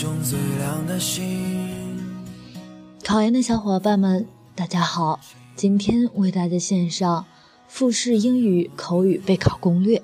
[0.00, 1.60] 中最亮的星。
[3.04, 5.20] 考研的小伙伴们，大家好！
[5.54, 7.26] 今天为大家献上
[7.68, 10.00] 复试英语口语备考攻略。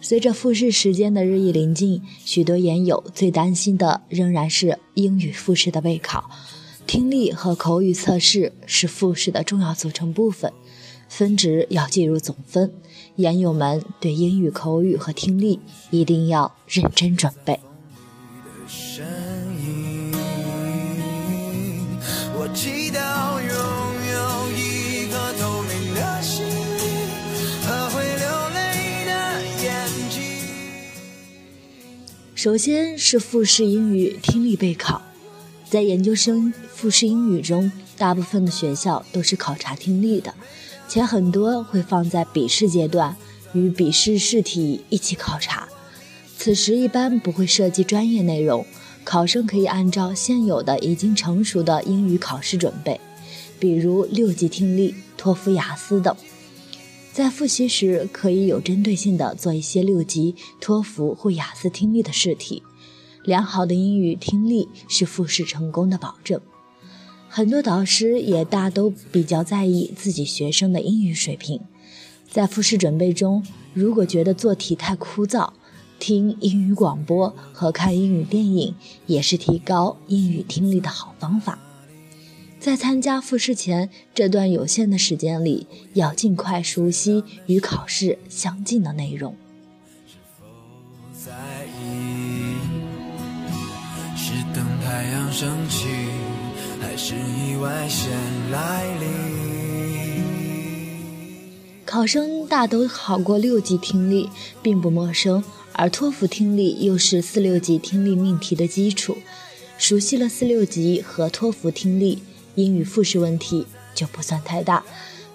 [0.00, 6.30] 随着复试时间的日益临近，许多研友最担心的仍然是英语复试的备考。
[6.86, 10.52] 听力和口语测试是复试的重要组成部分，
[11.08, 12.72] 分值要计入总分。
[13.16, 15.58] 研友们对英语口语和听力
[15.90, 17.58] 一定要认真准备。
[18.72, 19.04] 身
[19.66, 20.12] 影。
[22.36, 23.52] 我祈祷拥
[24.12, 24.18] 有
[24.52, 26.48] 一颗透明的心灵
[27.66, 29.10] 和会流泪的
[29.64, 29.68] 眼
[30.08, 30.22] 睛
[32.36, 35.02] 首先是复试英语听力备考，
[35.68, 40.32] 在研究生复试英语中，大部分的学校都是考察听力的，
[40.88, 43.16] 且很多会放在笔试阶段
[43.52, 45.66] 与笔试试题一起考察。
[46.42, 48.64] 此时一般不会涉及专业内容，
[49.04, 52.98] 考生可以按照现有的已经成熟的英语考试准备，
[53.58, 56.16] 比如六级听力、托福、雅思等。
[57.12, 62.62] 在复习时，可以有针对性地做一些六级、托福或雅思听力的试题。
[63.22, 66.40] 良好的英语听力是复试成功的保证。
[67.28, 71.60] 很多导师也大都比较在意自己学生的英语水平。
[72.30, 75.50] 在复试准备中，如果觉得做题太枯燥，
[76.00, 78.74] 听英语广播和看英语电影
[79.06, 81.60] 也是提高英语听力的好方法。
[82.58, 89.36] 在参加复试前这段有限的时间里，要尽快熟悉与考试相近的内容。
[94.16, 95.86] 是等太阳升起，
[96.80, 98.10] 还是意外先
[98.50, 99.10] 来临？
[101.84, 104.28] 考生大都考过六级听力，
[104.62, 105.42] 并不陌生，
[105.72, 109.18] 而托福听力又是四六级听力命题的基础。
[109.78, 112.22] 熟悉了四六级和托福听力。
[112.56, 114.84] 英语复试问题就不算太大。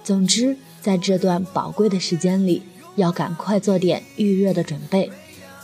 [0.04, 2.62] 总之，在这段宝贵的时间里，
[2.96, 5.10] 要赶快做点预热的准备，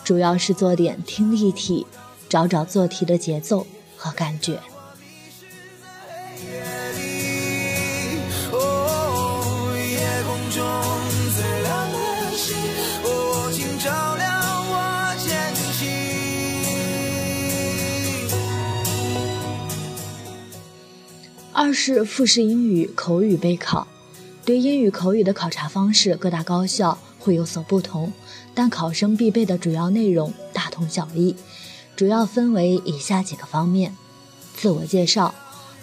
[0.04, 1.86] 主要是做点听力题，
[2.30, 3.68] 找找做题的节奏
[3.98, 4.60] 和感觉。
[21.64, 23.86] 二是复试英语口语备考，
[24.44, 28.12] 对英语口语的考察方式，各大高校会有所不同，
[28.56, 31.36] 但考生必备的主要内容大同小异，
[31.96, 33.96] 主要分为以下几个方面：
[34.56, 35.36] 自我介绍，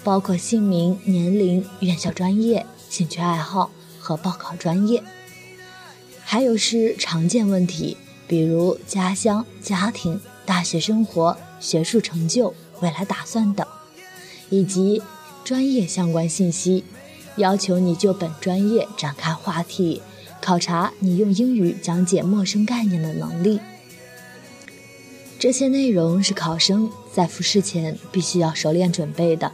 [0.02, 5.00] 包括姓名、年龄、院校专业、兴趣爱好和报考专业；
[6.24, 7.96] 还有是常见问题，
[8.26, 13.64] 比如家乡、家庭、大学生活、学术成就、未来打算等，
[14.50, 15.00] 以及。
[15.44, 16.84] 专业相关信息，
[17.36, 20.02] 要求你就本专业展开话题，
[20.42, 23.58] 考察你用英语讲解陌生概念的能力。
[25.38, 29.52] 这些内容是考生在复试前必须要熟练准备的。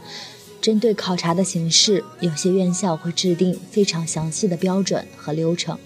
[0.59, 5.77] 针对考察的形式，有些院校会制定非常详细的标准和流程，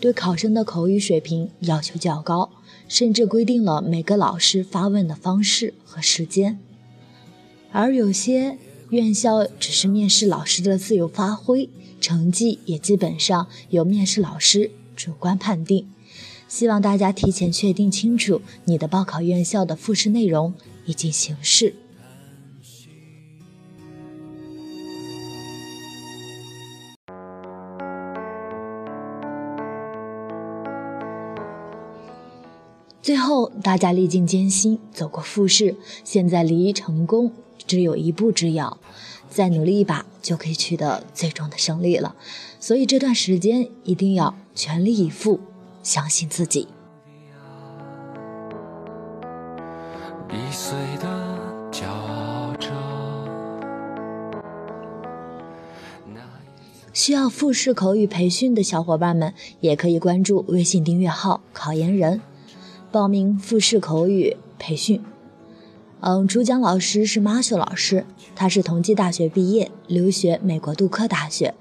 [0.00, 2.50] 对考生的口语水平要求较高，
[2.88, 6.58] 甚至规定了每个老师发问的方式和时间。
[7.72, 8.56] 而有些。
[8.90, 11.68] 院校只是面试老师的自由发挥，
[12.00, 15.88] 成绩也基本上由面试老师主观判定。
[16.46, 21.74] 希望大家提前确定清楚你的报考院校的复试内容以及形式。
[33.02, 37.32] 最后，大家历尽艰辛走过复试，现在离成功。
[37.66, 38.78] 只有一步之遥，
[39.28, 42.14] 再努力一把就可以取得最终的胜利了。
[42.60, 45.40] 所以这段时间一定要全力以赴，
[45.82, 46.68] 相信自己。
[56.92, 62.20] 需要复试口语培训的小伙伴们，也可以关注微信订阅号“考研人”，
[62.92, 65.02] 报名复试口语培训。
[66.06, 68.04] 嗯，主讲老师是马修老师，
[68.36, 71.54] 他是同济大学毕业，留学美国杜克大学。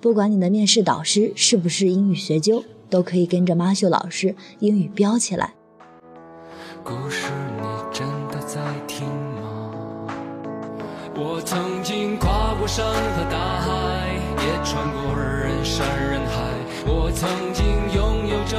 [0.00, 5.54] 不管你的面试导师是不是英语学究，都可以跟着马修老师英语飙起来。
[6.82, 7.62] 故事你
[7.92, 9.70] 真的在听吗？
[11.14, 14.10] 我曾经跨过山和大海，
[14.42, 16.42] 也穿过人山人海。
[16.84, 17.64] 我曾经
[17.94, 18.58] 拥有着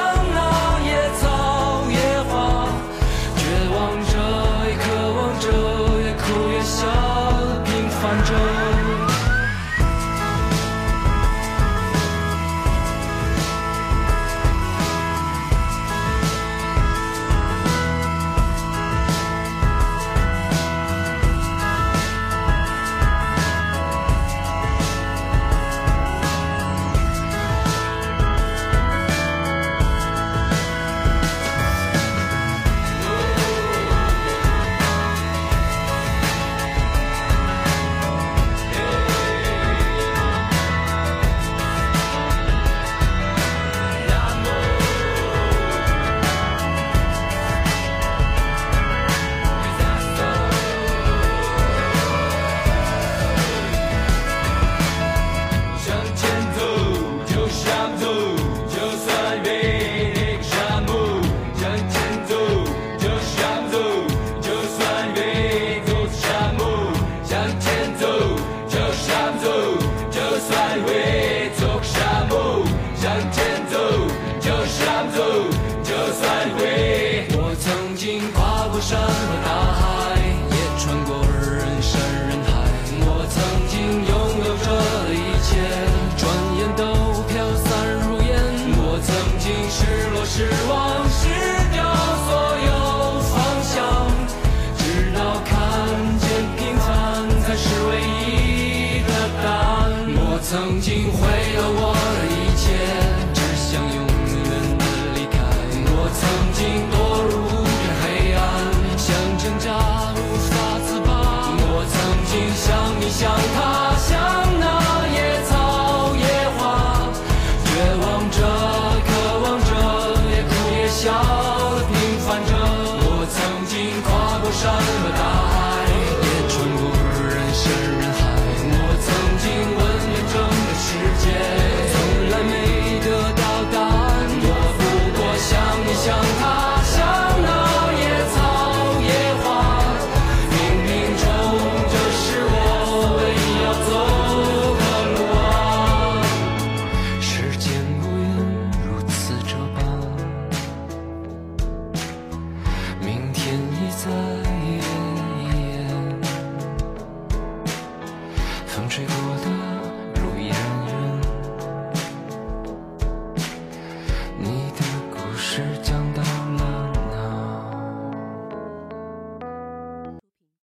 [154.03, 154.40] desire.